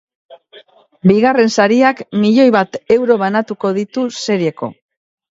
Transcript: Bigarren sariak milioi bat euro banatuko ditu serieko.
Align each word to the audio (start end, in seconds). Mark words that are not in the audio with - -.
Bigarren 1.09 1.51
sariak 1.63 1.99
milioi 2.23 2.45
bat 2.55 2.77
euro 2.95 3.17
banatuko 3.25 3.71
ditu 3.79 4.07
serieko. 4.23 4.71